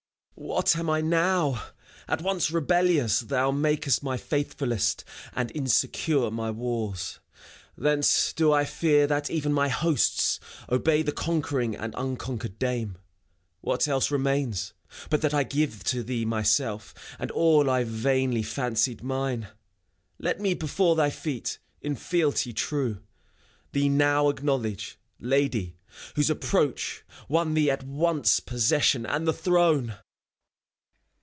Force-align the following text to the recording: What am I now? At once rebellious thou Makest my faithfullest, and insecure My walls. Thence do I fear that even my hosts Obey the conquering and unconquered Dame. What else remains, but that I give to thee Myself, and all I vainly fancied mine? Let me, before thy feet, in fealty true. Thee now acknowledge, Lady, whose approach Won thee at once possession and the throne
What 0.33 0.75
am 0.75 0.89
I 0.89 1.01
now? 1.01 1.67
At 2.07 2.23
once 2.23 2.49
rebellious 2.49 3.19
thou 3.19 3.51
Makest 3.51 4.01
my 4.01 4.17
faithfullest, 4.17 5.03
and 5.35 5.51
insecure 5.53 6.31
My 6.31 6.49
walls. 6.49 7.19
Thence 7.77 8.33
do 8.33 8.51
I 8.51 8.65
fear 8.65 9.05
that 9.05 9.29
even 9.29 9.53
my 9.53 9.67
hosts 9.69 10.39
Obey 10.67 11.03
the 11.03 11.11
conquering 11.11 11.75
and 11.75 11.93
unconquered 11.95 12.57
Dame. 12.57 12.97
What 13.61 13.87
else 13.87 14.09
remains, 14.09 14.73
but 15.11 15.21
that 15.21 15.33
I 15.35 15.43
give 15.43 15.83
to 15.85 16.01
thee 16.01 16.25
Myself, 16.25 16.95
and 17.19 17.29
all 17.29 17.69
I 17.69 17.83
vainly 17.83 18.41
fancied 18.41 19.03
mine? 19.03 19.47
Let 20.17 20.39
me, 20.39 20.55
before 20.55 20.95
thy 20.95 21.11
feet, 21.11 21.59
in 21.83 21.95
fealty 21.95 22.51
true. 22.51 23.01
Thee 23.73 23.89
now 23.89 24.27
acknowledge, 24.27 24.97
Lady, 25.19 25.75
whose 26.15 26.31
approach 26.31 27.03
Won 27.29 27.53
thee 27.53 27.69
at 27.69 27.83
once 27.83 28.39
possession 28.39 29.05
and 29.05 29.27
the 29.27 29.33
throne 29.33 29.97